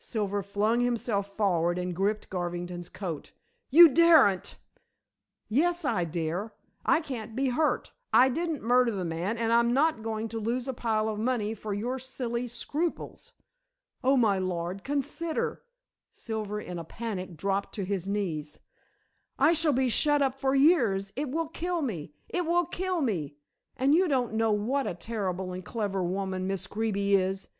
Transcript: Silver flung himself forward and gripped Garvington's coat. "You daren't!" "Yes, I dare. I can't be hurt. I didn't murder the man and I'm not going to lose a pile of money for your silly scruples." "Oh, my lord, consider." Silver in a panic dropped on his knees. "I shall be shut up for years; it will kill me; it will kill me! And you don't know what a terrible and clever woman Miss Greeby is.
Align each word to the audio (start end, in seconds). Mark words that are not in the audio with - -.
Silver 0.00 0.42
flung 0.42 0.80
himself 0.80 1.36
forward 1.36 1.78
and 1.78 1.94
gripped 1.94 2.28
Garvington's 2.28 2.88
coat. 2.88 3.30
"You 3.70 3.90
daren't!" 3.90 4.56
"Yes, 5.48 5.84
I 5.84 6.04
dare. 6.04 6.52
I 6.84 7.00
can't 7.00 7.36
be 7.36 7.50
hurt. 7.50 7.92
I 8.12 8.28
didn't 8.28 8.60
murder 8.64 8.90
the 8.90 9.04
man 9.04 9.38
and 9.38 9.52
I'm 9.52 9.72
not 9.72 10.02
going 10.02 10.26
to 10.30 10.40
lose 10.40 10.66
a 10.66 10.74
pile 10.74 11.08
of 11.08 11.20
money 11.20 11.54
for 11.54 11.72
your 11.72 12.00
silly 12.00 12.48
scruples." 12.48 13.34
"Oh, 14.02 14.16
my 14.16 14.36
lord, 14.36 14.82
consider." 14.82 15.62
Silver 16.10 16.60
in 16.60 16.76
a 16.76 16.82
panic 16.84 17.36
dropped 17.36 17.78
on 17.78 17.84
his 17.84 18.08
knees. 18.08 18.58
"I 19.38 19.52
shall 19.52 19.72
be 19.72 19.88
shut 19.88 20.20
up 20.22 20.40
for 20.40 20.56
years; 20.56 21.12
it 21.14 21.30
will 21.30 21.46
kill 21.46 21.82
me; 21.82 22.12
it 22.28 22.44
will 22.46 22.66
kill 22.66 23.00
me! 23.00 23.36
And 23.76 23.94
you 23.94 24.08
don't 24.08 24.32
know 24.34 24.50
what 24.50 24.88
a 24.88 24.94
terrible 24.96 25.52
and 25.52 25.64
clever 25.64 26.02
woman 26.02 26.48
Miss 26.48 26.66
Greeby 26.66 27.14
is. 27.14 27.46